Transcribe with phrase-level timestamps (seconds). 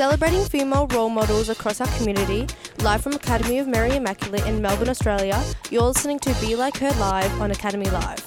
[0.00, 2.46] Celebrating female role models across our community,
[2.78, 5.38] live from Academy of Mary Immaculate in Melbourne, Australia,
[5.68, 8.26] you're listening to Be Like Her Live on Academy Live.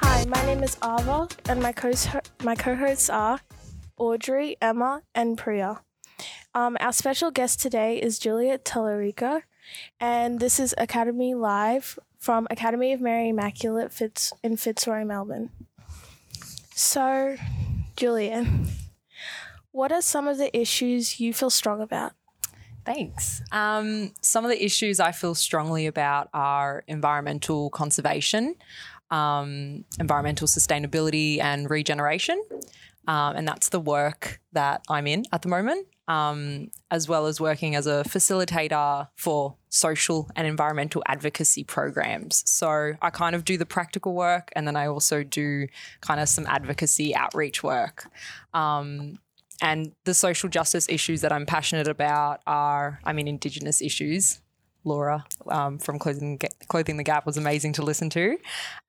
[0.00, 1.92] Hi, my name is Ava, and my co
[2.42, 3.40] my co-hosts are
[3.98, 5.82] Audrey, Emma, and Priya.
[6.54, 9.42] Um, our special guest today is Juliet Tellerica,
[10.00, 15.50] and this is Academy Live from Academy of Mary Immaculate Fitz in Fitzroy, Melbourne.
[16.74, 17.36] So,
[17.98, 18.46] Juliet,
[19.72, 22.12] what are some of the issues you feel strong about?
[22.84, 23.42] Thanks.
[23.50, 28.54] Um, some of the issues I feel strongly about are environmental conservation,
[29.10, 32.40] um, environmental sustainability, and regeneration.
[33.08, 37.40] Um, and that's the work that I'm in at the moment, um, as well as
[37.40, 42.42] working as a facilitator for social and environmental advocacy programs.
[42.50, 45.68] So I kind of do the practical work, and then I also do
[46.00, 48.10] kind of some advocacy outreach work.
[48.54, 49.18] Um,
[49.60, 54.40] and the social justice issues that I'm passionate about are, I mean, Indigenous issues.
[54.88, 58.38] Laura um, from Clothing, Clothing the Gap was amazing to listen to.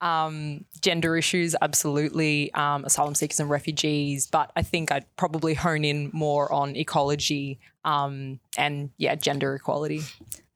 [0.00, 2.52] Um, gender issues, absolutely.
[2.54, 4.26] Um, asylum seekers and refugees.
[4.26, 10.02] But I think I'd probably hone in more on ecology um, and, yeah, gender equality.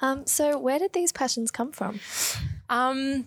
[0.01, 2.01] Um, so, where did these passions come from?
[2.69, 3.27] Um,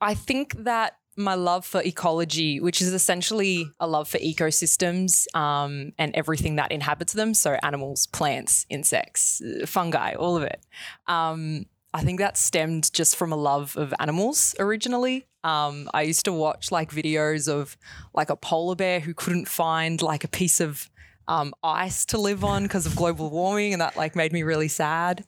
[0.00, 5.92] I think that my love for ecology, which is essentially a love for ecosystems um,
[5.98, 7.34] and everything that inhabits them.
[7.34, 10.60] So, animals, plants, insects, fungi, all of it.
[11.06, 15.26] Um, I think that stemmed just from a love of animals originally.
[15.42, 17.76] Um, I used to watch like videos of
[18.14, 20.88] like a polar bear who couldn't find like a piece of
[21.26, 24.68] um, ice to live on because of global warming, and that like made me really
[24.68, 25.24] sad.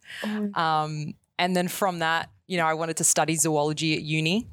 [0.55, 4.49] Um, and then from that, you know, I wanted to study zoology at uni.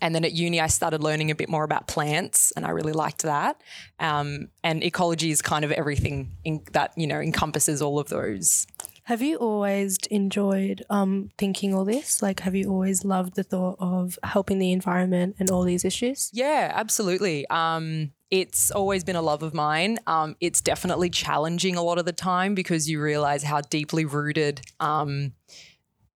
[0.00, 2.92] And then at uni, I started learning a bit more about plants, and I really
[2.92, 3.60] liked that.
[3.98, 8.66] Um, and ecology is kind of everything in, that you know encompasses all of those.
[9.04, 12.22] Have you always enjoyed um, thinking all this?
[12.22, 16.30] Like, have you always loved the thought of helping the environment and all these issues?
[16.32, 17.44] Yeah, absolutely.
[17.48, 19.98] Um, it's always been a love of mine.
[20.06, 24.60] Um, it's definitely challenging a lot of the time because you realize how deeply rooted.
[24.78, 25.32] Um,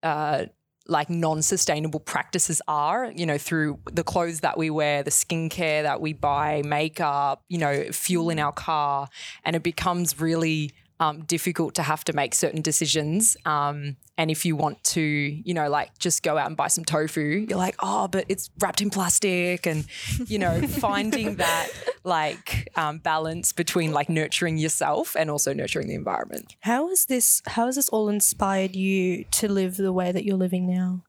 [0.05, 0.47] uh,
[0.87, 6.01] like non-sustainable practices are you know through the clothes that we wear the skincare that
[6.01, 8.45] we buy makeup you know fuel in mm.
[8.45, 9.09] our car
[9.45, 13.37] and it becomes really um, difficult to have to make certain decisions.
[13.45, 16.85] Um, and if you want to, you know, like just go out and buy some
[16.85, 19.67] tofu, you're like, oh, but it's wrapped in plastic.
[19.67, 19.87] And,
[20.27, 21.69] you know, finding that
[22.05, 26.55] like um, balance between like nurturing yourself and also nurturing the environment.
[26.61, 30.37] How is this, how has this all inspired you to live the way that you're
[30.37, 31.03] living now?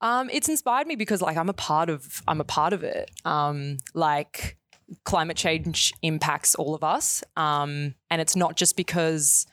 [0.00, 3.10] Um, it's inspired me because like I'm a part of, I'm a part of it.
[3.24, 4.56] Um, like,
[5.04, 7.24] climate change impacts all of us.
[7.36, 9.46] Um, and it's not just because,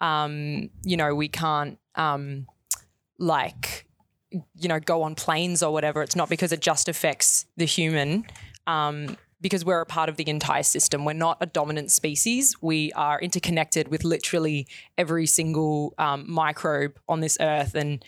[0.00, 2.46] um, you know, we can't, um,
[3.18, 3.86] like,
[4.30, 6.02] you know, go on planes or whatever.
[6.02, 8.26] It's not because it just affects the human.
[8.66, 11.04] Um, because we're a part of the entire system.
[11.04, 12.56] We're not a dominant species.
[12.60, 14.66] We are interconnected with literally
[14.96, 17.74] every single um, microbe on this earth.
[17.74, 18.04] And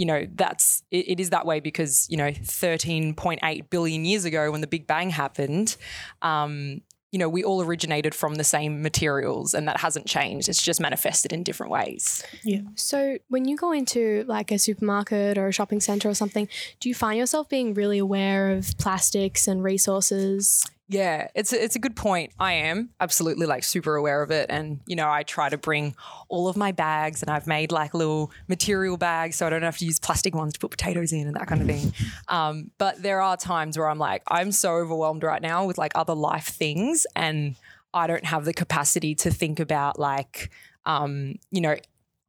[0.00, 4.50] you know that's it, it is that way because you know 13.8 billion years ago
[4.50, 5.76] when the big bang happened
[6.22, 6.80] um,
[7.12, 10.48] you know we all originated from the same materials and that hasn't changed.
[10.48, 12.24] It's just manifested in different ways.
[12.44, 12.60] Yeah.
[12.76, 16.88] So when you go into like a supermarket or a shopping center or something do
[16.88, 21.78] you find yourself being really aware of plastics and resources yeah, it's a, it's a
[21.78, 22.32] good point.
[22.40, 25.94] I am absolutely like super aware of it, and you know, I try to bring
[26.28, 29.78] all of my bags, and I've made like little material bags, so I don't have
[29.78, 31.92] to use plastic ones to put potatoes in and that kind of thing.
[32.26, 35.92] Um, but there are times where I'm like, I'm so overwhelmed right now with like
[35.94, 37.54] other life things, and
[37.94, 40.50] I don't have the capacity to think about like,
[40.86, 41.76] um, you know,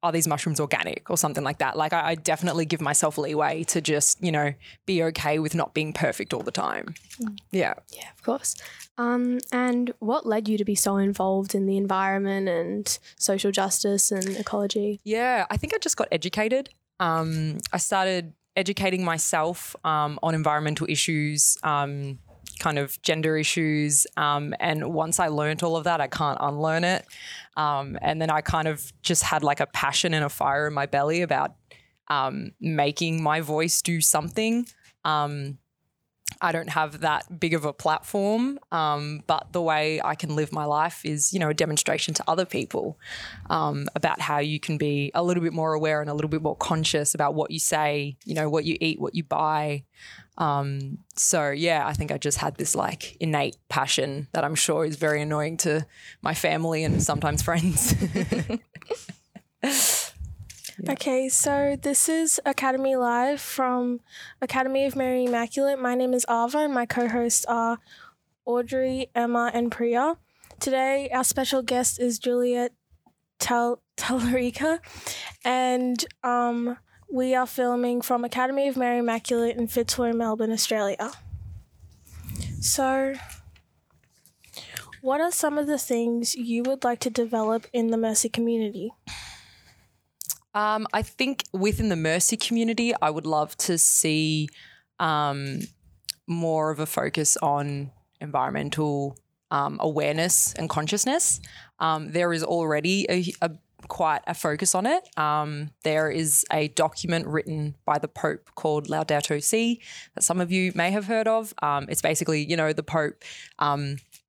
[0.03, 1.77] are these mushrooms organic or something like that?
[1.77, 4.53] Like, I, I, definitely give myself leeway to just, you know,
[4.85, 6.95] be okay with not being perfect all the time.
[7.21, 7.37] Mm.
[7.51, 7.73] Yeah.
[7.91, 8.55] Yeah, of course.
[8.97, 14.11] Um, and what led you to be so involved in the environment and social justice
[14.11, 14.99] and ecology?
[15.03, 16.69] Yeah, I think I just got educated.
[16.99, 22.19] Um, I started educating myself um, on environmental issues um,
[22.59, 24.05] kind of gender issues.
[24.17, 27.05] Um, and once I learned all of that, I can't unlearn it.
[27.57, 30.73] Um, and then I kind of just had like a passion and a fire in
[30.73, 31.55] my belly about
[32.07, 34.65] um, making my voice do something.
[35.03, 35.57] Um,
[36.41, 40.51] I don't have that big of a platform, um, but the way I can live
[40.51, 42.97] my life is, you know, a demonstration to other people
[43.49, 46.41] um, about how you can be a little bit more aware and a little bit
[46.41, 49.83] more conscious about what you say, you know, what you eat, what you buy.
[50.37, 54.83] Um, so yeah, I think I just had this like innate passion that I'm sure
[54.85, 55.85] is very annoying to
[56.21, 57.93] my family and sometimes friends.
[60.89, 63.99] Okay, so this is Academy Live from
[64.41, 65.79] Academy of Mary Immaculate.
[65.79, 67.77] My name is Ava, and my co hosts are
[68.45, 70.17] Audrey, Emma, and Priya.
[70.59, 72.73] Today, our special guest is Juliet
[73.37, 74.79] Tal- Tallarica,
[75.45, 76.77] and um,
[77.11, 81.11] we are filming from Academy of Mary Immaculate in Fitzroy, Melbourne, Australia.
[82.59, 83.13] So,
[85.01, 88.91] what are some of the things you would like to develop in the Mercy community?
[90.53, 94.49] Um, I think within the Mercy community, I would love to see
[94.99, 95.59] um,
[96.27, 99.17] more of a focus on environmental
[99.49, 101.39] um, awareness and consciousness.
[101.79, 103.51] Um, there is already a, a,
[103.87, 105.03] quite a focus on it.
[105.17, 109.81] Um, there is a document written by the Pope called Laudato Si
[110.15, 111.53] that some of you may have heard of.
[111.61, 113.23] Um, it's basically, you know, the Pope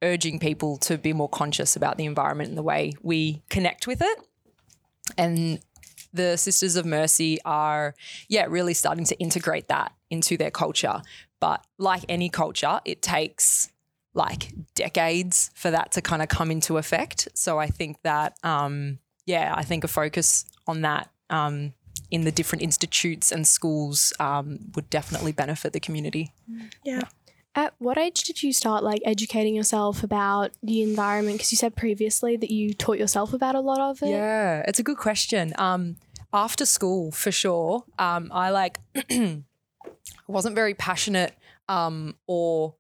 [0.03, 4.03] urging people to be more conscious about the environment and the way we connect with
[4.03, 4.19] it.
[5.17, 5.61] And
[6.13, 7.95] the Sisters of Mercy are,
[8.29, 11.03] yeah, really starting to integrate that into their culture.
[11.41, 13.71] But like any culture, it takes
[14.15, 17.29] like decades for that to kind of come into effect.
[17.35, 21.73] So I think that, um, yeah, I think a focus on that um,
[22.11, 26.33] in the different institutes and schools um, would definitely benefit the community.
[26.85, 27.03] Yeah.
[27.55, 31.37] At what age did you start like educating yourself about the environment?
[31.37, 34.09] Because you said previously that you taught yourself about a lot of it.
[34.09, 35.53] Yeah, it's a good question.
[35.59, 35.97] Um,
[36.33, 38.79] after school, for sure, um, I like
[40.27, 41.35] wasn't very passionate
[41.69, 42.75] um, or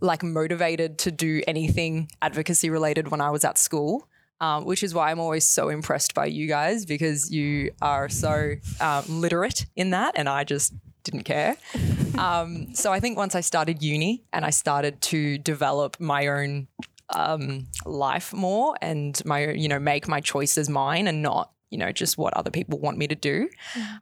[0.00, 4.08] like motivated to do anything advocacy related when I was at school.
[4.40, 8.52] Um, which is why I'm always so impressed by you guys because you are so
[8.80, 10.72] um, literate in that, and I just
[11.10, 11.56] didn't care.
[12.18, 16.66] Um, so I think once I started uni and I started to develop my own
[17.10, 21.92] um, life more and my, you know, make my choices mine and not, you know,
[21.92, 23.48] just what other people want me to do.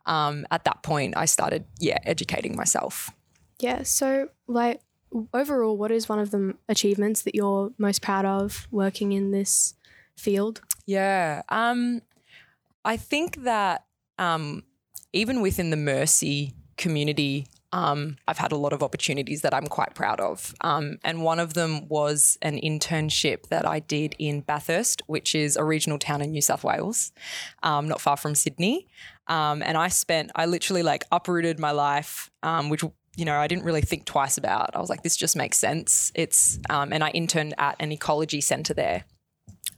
[0.06, 3.10] Um, at that point, I started, yeah, educating myself.
[3.58, 3.82] Yeah.
[3.82, 4.80] So, like,
[5.34, 9.74] overall, what is one of the achievements that you're most proud of working in this
[10.16, 10.62] field?
[10.86, 11.42] Yeah.
[11.50, 12.00] Um,
[12.82, 13.84] I think that
[14.18, 14.62] um,
[15.12, 19.94] even within the Mercy community, um, I've had a lot of opportunities that I'm quite
[19.94, 20.54] proud of.
[20.60, 25.56] Um, and one of them was an internship that I did in Bathurst, which is
[25.56, 27.12] a regional town in New South Wales,
[27.62, 28.86] um, not far from Sydney.
[29.26, 32.82] Um, and I spent, I literally like uprooted my life, um, which
[33.16, 34.76] you know, I didn't really think twice about.
[34.76, 36.12] I was like, this just makes sense.
[36.14, 39.04] It's, um, and I interned at an ecology center there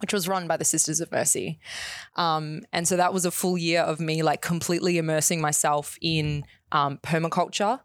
[0.00, 1.58] which was run by the Sisters of Mercy.
[2.16, 6.44] Um, and so that was a full year of me like completely immersing myself in
[6.72, 7.80] um, permaculture,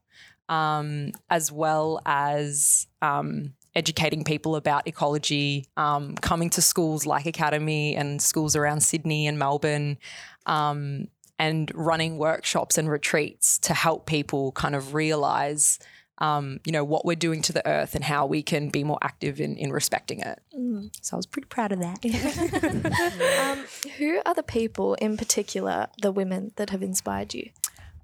[0.50, 7.96] um, as well as um, educating people about ecology, um, coming to schools like Academy
[7.96, 9.98] and schools around Sydney and Melbourne.
[10.46, 11.08] Um,
[11.40, 15.80] and running workshops and retreats to help people kind of realize
[16.20, 19.00] um, you know, what we're doing to the earth and how we can be more
[19.02, 20.42] active in, in respecting it.
[20.58, 20.90] Mm.
[21.02, 22.00] So I was pretty proud of that.
[23.58, 23.66] um,
[23.98, 27.50] who are the people in particular, the women that have inspired you?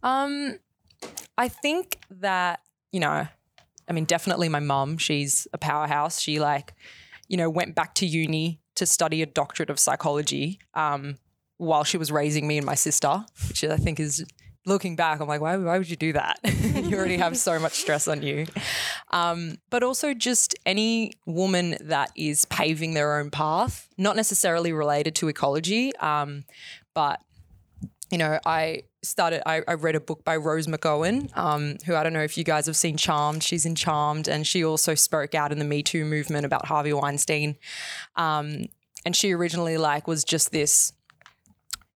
[0.02, 0.60] Um,
[1.40, 2.60] I think that,
[2.92, 3.26] you know,
[3.88, 6.20] I mean, definitely my mum, she's a powerhouse.
[6.20, 6.74] She like,
[7.30, 11.18] you know, went back to uni to study a doctorate of psychology um,
[11.56, 14.26] while she was raising me and my sister, which I think is
[14.66, 16.40] looking back, I'm like, why, why would you do that?
[16.44, 18.46] you already have so much stress on you.
[19.12, 25.16] Um, but also just any woman that is paving their own path, not necessarily related
[25.16, 26.44] to ecology, um,
[26.94, 27.22] but
[28.12, 32.04] you know, I started, I, I, read a book by Rose McGowan, um, who I
[32.04, 33.44] don't know if you guys have seen Charmed.
[33.44, 36.94] She's in Charmed, and she also spoke out in the Me Too movement about Harvey
[36.94, 37.56] Weinstein.
[38.16, 38.66] Um,
[39.06, 40.94] and she originally like was just this,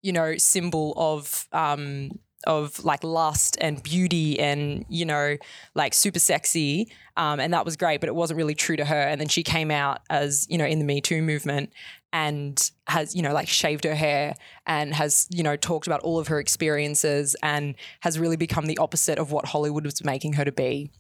[0.03, 2.11] you know, symbol of um,
[2.45, 5.37] of like lust and beauty and you know
[5.75, 9.01] like super sexy um, and that was great but it wasn't really true to her
[9.01, 11.73] and then she came out as you know in the me too movement
[12.13, 14.35] and has you know like shaved her hair
[14.67, 18.79] and has you know talked about all of her experiences and has really become the
[18.79, 20.91] opposite of what hollywood was making her to be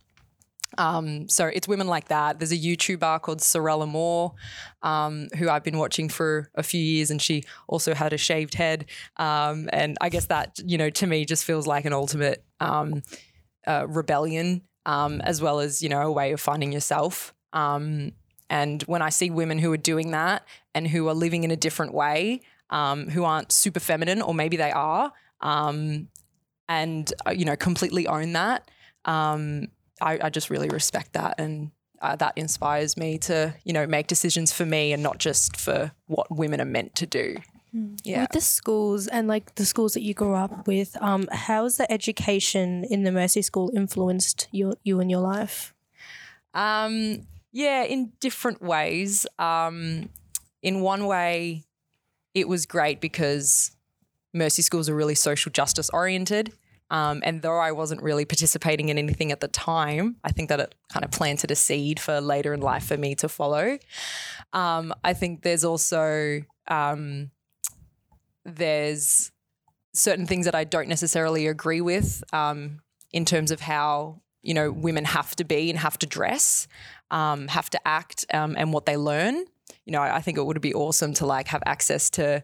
[0.78, 2.38] um, so it's women like that.
[2.38, 4.32] There's a YouTuber called Sorelle Amore,
[4.82, 8.54] um, who I've been watching for a few years, and she also had a shaved
[8.54, 8.86] head.
[9.18, 13.02] Um, and I guess that, you know, to me just feels like an ultimate um,
[13.66, 17.34] uh, rebellion um, as well as you know a way of finding yourself.
[17.52, 18.12] Um,
[18.50, 21.56] and when I see women who are doing that and who are living in a
[21.56, 26.08] different way, um, who aren't super feminine, or maybe they are, um,
[26.68, 28.70] and uh, you know completely own that,
[29.04, 29.68] um,
[30.00, 31.70] I, I just really respect that and.
[32.00, 35.92] Uh, that inspires me to, you know, make decisions for me and not just for
[36.06, 37.36] what women are meant to do.
[38.04, 38.22] Yeah.
[38.22, 41.78] With the schools and like the schools that you grew up with, um, how has
[41.78, 45.74] the education in the Mercy School influenced your you and your life?
[46.52, 49.26] Um, yeah, in different ways.
[49.38, 50.10] Um,
[50.62, 51.64] in one way,
[52.34, 53.72] it was great because
[54.32, 56.52] Mercy schools are really social justice oriented.
[56.90, 60.60] Um, and though I wasn't really participating in anything at the time, I think that
[60.60, 63.78] it kind of planted a seed for later in life for me to follow.
[64.52, 67.30] Um, I think there's also um,
[68.44, 69.32] there's
[69.94, 74.70] certain things that I don't necessarily agree with um, in terms of how you know
[74.70, 76.68] women have to be and have to dress,
[77.10, 79.46] um, have to act, um, and what they learn.
[79.84, 82.42] You know, I think it would be awesome to like have access to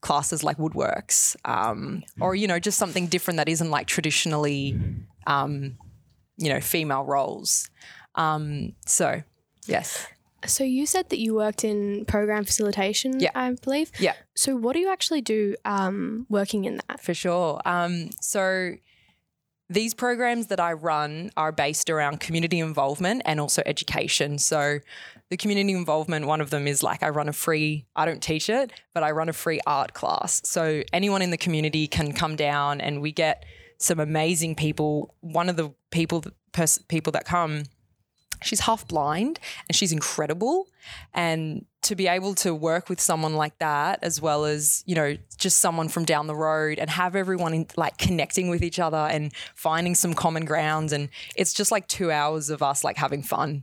[0.00, 4.78] classes like woodworks, um, or you know, just something different that isn't like traditionally,
[5.26, 5.76] um,
[6.36, 7.70] you know, female roles.
[8.14, 9.22] Um, so,
[9.66, 10.06] yes,
[10.46, 13.30] So you said that you worked in program facilitation, Yeah.
[13.34, 13.90] I believe.
[13.98, 14.12] Yeah.
[14.34, 17.00] So what do you actually do um, working in that?
[17.00, 17.62] for sure.
[17.64, 18.74] Um, so
[19.70, 24.38] these programs that I run are based around community involvement and also education.
[24.38, 24.80] So
[25.30, 28.50] the community involvement, one of them is like I run a free, I don't teach
[28.50, 30.42] it, but I run a free art class.
[30.44, 33.44] So anyone in the community can come down and we get
[33.78, 35.14] some amazing people.
[35.20, 37.64] One of the people, pers- people that come,
[38.42, 40.68] she's half blind and she's incredible.
[41.14, 45.16] And to be able to work with someone like that, as well as, you know,
[45.38, 48.96] just someone from down the road and have everyone in, like connecting with each other
[48.96, 50.92] and finding some common grounds.
[50.92, 53.62] And it's just like two hours of us like having fun.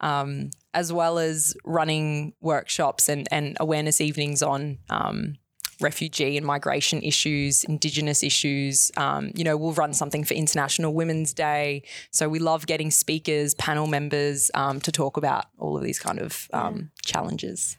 [0.00, 5.38] Um, as well as running workshops and, and awareness evenings on um,
[5.80, 8.90] refugee and migration issues, Indigenous issues.
[8.96, 11.82] Um, you know, we'll run something for International Women's Day.
[12.10, 16.18] So we love getting speakers, panel members um, to talk about all of these kind
[16.18, 17.76] of um, challenges.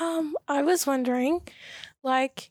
[0.00, 1.40] Um, I was wondering,
[2.02, 2.50] like,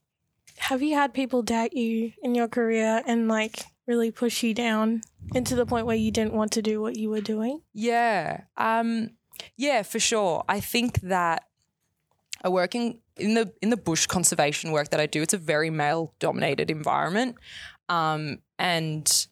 [0.57, 5.01] have you had people doubt you in your career and like really push you down
[5.33, 7.61] into the point where you didn't want to do what you were doing?
[7.73, 8.41] Yeah.
[8.57, 9.11] Um,
[9.57, 10.43] yeah, for sure.
[10.47, 11.43] I think that
[12.43, 15.69] a working in the in the bush conservation work that I do, it's a very
[15.69, 17.35] male dominated environment.
[17.89, 19.27] Um, and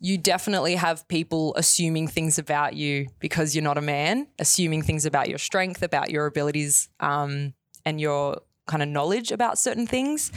[0.00, 5.06] you definitely have people assuming things about you because you're not a man, assuming things
[5.06, 10.32] about your strength, about your abilities, um, and your kind of knowledge about certain things.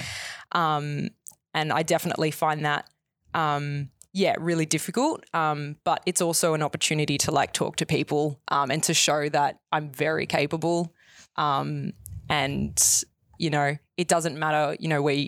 [0.51, 1.09] Um,
[1.53, 2.89] and I definitely find that
[3.33, 5.23] um, yeah, really difficult.
[5.33, 9.29] Um, but it's also an opportunity to like talk to people um, and to show
[9.29, 10.93] that I'm very capable.
[11.35, 11.93] Um,
[12.29, 13.03] and
[13.37, 15.27] you know, it doesn't matter, you know, where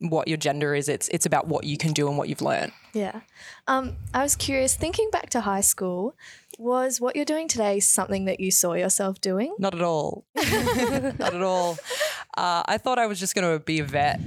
[0.00, 0.88] what your gender is.
[0.88, 2.72] It's it's about what you can do and what you've learned.
[2.92, 3.20] Yeah.
[3.68, 6.16] Um, I was curious, thinking back to high school,
[6.58, 9.54] was what you're doing today something that you saw yourself doing?
[9.58, 10.24] Not at all.
[10.34, 11.78] Not at all.
[12.36, 14.20] Uh, I thought I was just going to be a vet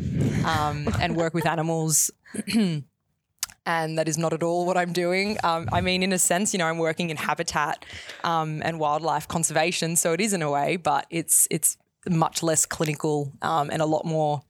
[0.46, 2.12] um, and work with animals.
[3.68, 5.40] And that is not at all what I'm doing.
[5.44, 7.84] Um, I mean, in a sense, you know, I'm working in habitat
[8.24, 11.76] um, and wildlife conservation, so it is in a way, but it's it's
[12.10, 14.42] much less clinical um, and a lot more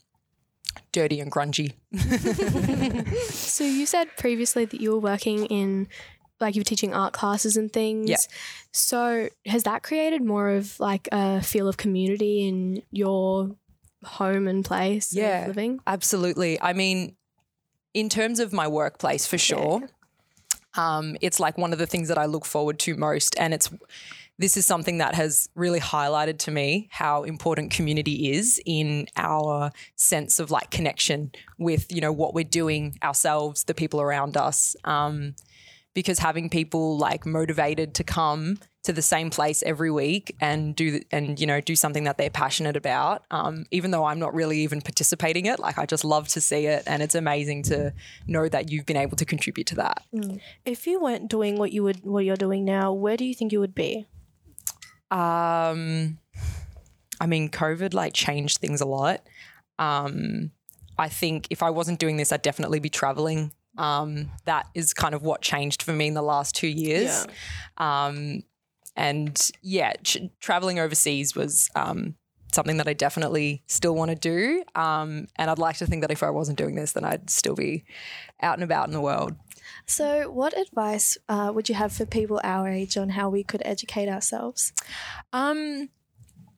[0.92, 1.74] dirty and grungy.
[3.30, 5.88] So you said previously that you were working in
[6.40, 8.10] like you were teaching art classes and things.
[8.10, 8.18] Yeah.
[8.72, 13.56] So has that created more of like a feel of community in your
[14.04, 15.42] home and place Yeah.
[15.44, 15.80] of living?
[15.88, 16.62] Absolutely.
[16.62, 17.16] I mean,
[17.94, 19.88] in terms of my workplace, for sure,
[20.76, 23.36] um, it's like one of the things that I look forward to most.
[23.40, 23.70] And it's
[24.38, 29.72] this is something that has really highlighted to me how important community is in our
[29.96, 34.76] sense of like connection with you know what we're doing ourselves, the people around us.
[34.84, 35.36] Um,
[35.94, 41.00] because having people like motivated to come to the same place every week and do
[41.12, 44.60] and you know do something that they're passionate about um, even though i'm not really
[44.60, 47.92] even participating it like i just love to see it and it's amazing to
[48.28, 50.04] know that you've been able to contribute to that
[50.66, 53.52] If you weren't doing what you would what you're doing now, where do you think
[53.52, 54.06] you would be?
[55.20, 56.18] Um,
[57.22, 59.22] i mean covid like changed things a lot.
[59.80, 60.52] Um,
[60.98, 63.52] i think if i wasn't doing this i'd definitely be traveling.
[63.78, 67.26] Um, that is kind of what changed for me in the last two years.
[67.78, 68.44] Um,
[68.96, 72.16] and yeah, ch- traveling overseas was um,
[72.56, 74.64] something that I definitely still want to do.
[74.74, 77.56] Um, and I'd like to think that if I wasn't doing this, then I'd still
[77.56, 77.86] be
[78.42, 79.36] out and about in the world.
[79.86, 83.62] So, what advice uh, would you have for people our age on how we could
[83.66, 84.74] educate ourselves?
[85.34, 85.90] Um,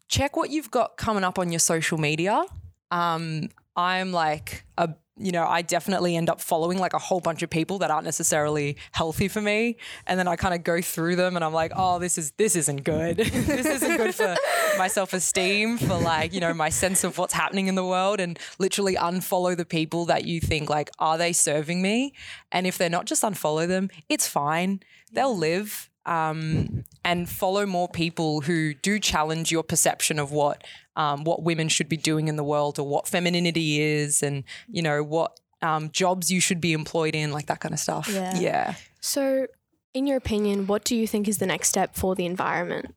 [0.08, 2.44] check what you've got coming up on your social media.
[2.92, 7.42] Um, I'm like a you know, I definitely end up following like a whole bunch
[7.42, 9.78] of people that aren't necessarily healthy for me.
[10.06, 12.56] And then I kind of go through them and I'm like, oh, this is this
[12.56, 13.18] isn't good.
[13.18, 14.36] this isn't good for
[14.78, 18.38] my self-esteem, for like, you know, my sense of what's happening in the world and
[18.60, 22.14] literally unfollow the people that you think like, are they serving me?
[22.52, 23.90] And if they're not, just unfollow them.
[24.10, 24.82] It's fine.
[25.12, 25.90] They'll live.
[26.06, 30.62] Um, and follow more people who do challenge your perception of what
[30.98, 34.82] um, what women should be doing in the world or what femininity is and, you
[34.82, 38.10] know, what um, jobs you should be employed in, like that kind of stuff.
[38.12, 38.38] Yeah.
[38.38, 38.74] Yeah.
[39.00, 39.48] So,
[39.94, 42.94] in your opinion, what do you think is the next step for the environment?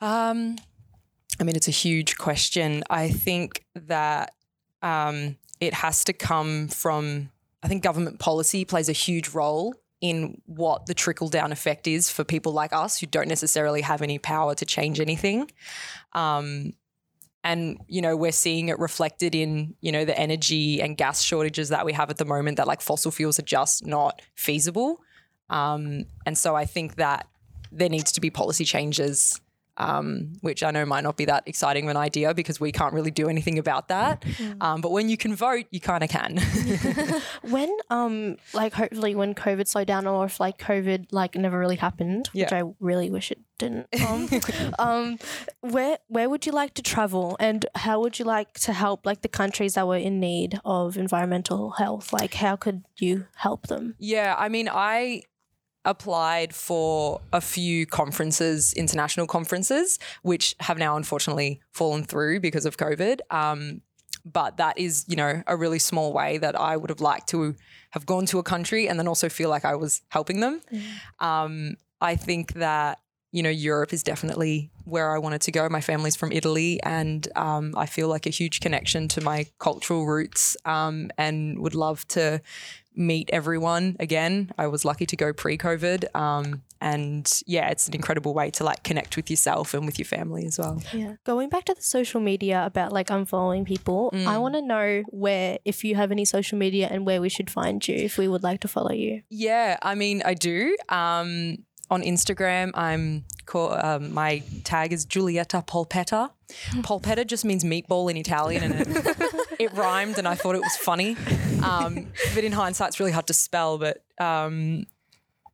[0.00, 0.56] Um,
[1.38, 2.84] I mean, it's a huge question.
[2.88, 4.32] I think that
[4.82, 7.30] um, it has to come from,
[7.62, 12.10] I think government policy plays a huge role in what the trickle down effect is
[12.10, 15.50] for people like us who don't necessarily have any power to change anything.
[16.12, 16.74] Um,
[17.46, 21.68] and you know we're seeing it reflected in you know the energy and gas shortages
[21.68, 25.00] that we have at the moment that like fossil fuels are just not feasible
[25.48, 27.28] um, and so i think that
[27.70, 29.40] there needs to be policy changes
[29.78, 32.94] um, which I know might not be that exciting of an idea because we can't
[32.94, 34.24] really do anything about that.
[34.60, 36.38] Um, but when you can vote, you kind of can.
[37.42, 41.76] When um like hopefully when COVID slowed down or if like COVID like never really
[41.76, 43.88] happened, which I really wish it didn't.
[44.06, 44.28] Um,
[44.78, 45.18] um
[45.60, 49.22] where where would you like to travel and how would you like to help like
[49.22, 52.12] the countries that were in need of environmental health?
[52.12, 53.94] Like how could you help them?
[53.98, 55.22] Yeah, I mean, I
[55.86, 62.76] applied for a few conferences, international conferences, which have now unfortunately fallen through because of
[62.76, 63.20] COVID.
[63.30, 63.80] Um,
[64.24, 67.54] but that is, you know, a really small way that I would have liked to
[67.90, 70.60] have gone to a country and then also feel like I was helping them.
[71.20, 73.00] Um, I think that
[73.32, 75.68] you know Europe is definitely where I wanted to go.
[75.68, 80.06] My family's from Italy, and um, I feel like a huge connection to my cultural
[80.06, 82.40] roots, um, and would love to
[82.94, 84.50] meet everyone again.
[84.56, 88.84] I was lucky to go pre-COVID, um, and yeah, it's an incredible way to like
[88.84, 90.80] connect with yourself and with your family as well.
[90.92, 91.16] Yeah.
[91.24, 95.58] Going back to the social media about like unfollowing people, I want to know where
[95.64, 98.42] if you have any social media and where we should find you if we would
[98.42, 99.22] like to follow you.
[99.28, 100.76] Yeah, I mean, I do.
[100.88, 101.58] Um,
[101.90, 106.30] on Instagram, I'm call, um, my tag is Giulietta Polpetta.
[106.82, 108.86] Polpetta just means meatball in Italian, and it,
[109.58, 111.16] it rhymed, and I thought it was funny.
[111.62, 113.78] Um, but in hindsight, it's really hard to spell.
[113.78, 114.86] But um,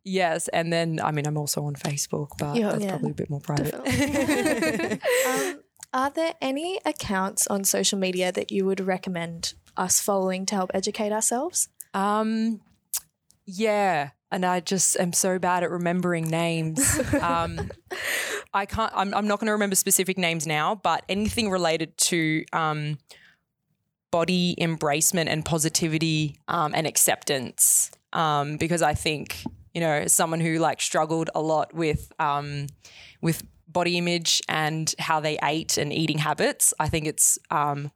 [0.04, 2.72] yes, and then I mean, I'm also on Facebook, but Yeah.
[2.72, 2.90] that's Yeah.
[2.90, 5.00] probably a bit more private.
[5.26, 5.60] Um,
[5.94, 10.70] are there any accounts on social media that you would recommend us following to help
[10.72, 11.68] educate ourselves?
[11.92, 12.60] Um,
[13.44, 17.00] yeah, and I just am so bad at remembering names.
[17.22, 17.70] Um,
[18.52, 18.92] I can't.
[18.94, 22.98] I'm, I'm not going to remember specific names now, but anything related to um,
[24.10, 30.40] body embracement and positivity um, and acceptance, um, because I think you know, as someone
[30.40, 32.66] who like struggled a lot with um,
[33.20, 37.90] with body image and how they ate and eating habits, I think it's um,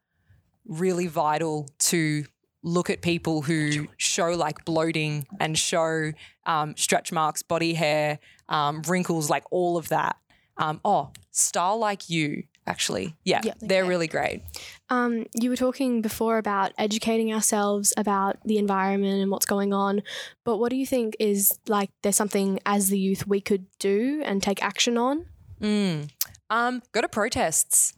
[0.66, 2.24] really vital to
[2.66, 6.12] look at people who show like bloating and show
[6.46, 10.16] um, stretch marks, body hair, um, wrinkles, like all of that.
[10.58, 13.14] Um, oh, style like you, actually.
[13.24, 14.42] Yeah, they're really great.
[14.90, 20.02] Um, you were talking before about educating ourselves about the environment and what's going on,
[20.44, 24.22] but what do you think is like there's something as the youth we could do
[24.24, 25.26] and take action on?
[25.60, 26.10] Mm.
[26.50, 27.92] Um, go to protests.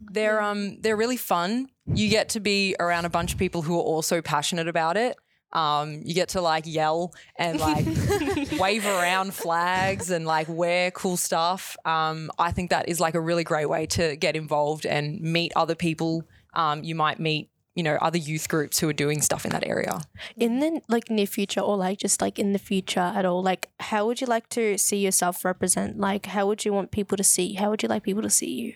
[0.00, 1.68] They're um they're really fun.
[1.86, 5.16] You get to be around a bunch of people who are also passionate about it.
[5.52, 7.86] Um, you get to like yell and like
[8.60, 11.76] wave around flags and like wear cool stuff.
[11.84, 15.52] Um, I think that is like a really great way to get involved and meet
[15.56, 16.24] other people.
[16.52, 19.66] Um, you might meet, you know, other youth groups who are doing stuff in that
[19.66, 20.00] area.
[20.36, 23.70] In the like near future or like just like in the future at all, like
[23.80, 25.98] how would you like to see yourself represent?
[25.98, 27.54] Like how would you want people to see?
[27.54, 28.74] How would you like people to see you?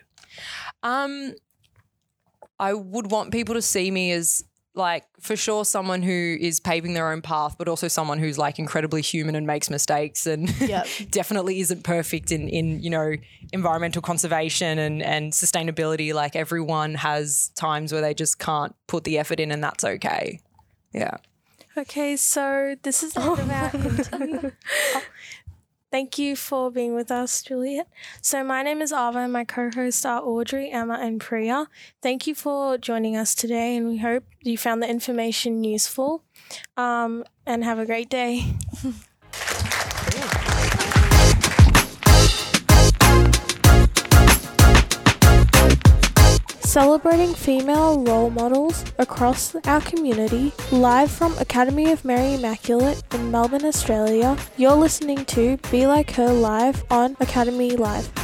[0.83, 1.35] Um,
[2.61, 4.45] I would want people to see me as
[4.75, 8.59] like for sure someone who is paving their own path, but also someone who's like
[8.61, 10.87] incredibly human and makes mistakes and Yep.
[11.11, 13.15] definitely isn't perfect in in you know
[13.53, 16.15] environmental conservation and and sustainability.
[16.15, 20.39] Like everyone has times where they just can't put the effort in, and that's okay.
[20.93, 21.17] Yeah.
[21.77, 24.51] Okay, so this is the end of our interview.
[25.91, 27.89] Thank you for being with us, Juliet.
[28.23, 31.67] So, my name is Ava, and my co hosts are Audrey, Emma, and Priya.
[32.01, 36.23] Thank you for joining us today, and we hope you found the information useful.
[36.77, 38.55] Um, and have a great day.
[46.71, 53.65] Celebrating female role models across our community, live from Academy of Mary Immaculate in Melbourne,
[53.65, 58.20] Australia, you're listening to Be Like Her Live on Academy Live.